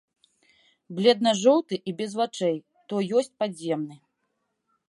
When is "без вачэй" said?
2.01-2.57